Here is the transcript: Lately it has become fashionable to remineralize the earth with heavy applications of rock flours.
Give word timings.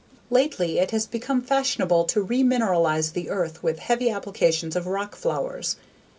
Lately 0.31 0.79
it 0.79 0.89
has 0.89 1.05
become 1.05 1.43
fashionable 1.43 2.05
to 2.05 2.25
remineralize 2.25 3.13
the 3.13 3.29
earth 3.29 3.61
with 3.61 3.77
heavy 3.77 4.09
applications 4.09 4.75
of 4.75 4.87
rock 4.87 5.15
flours. 5.15 5.75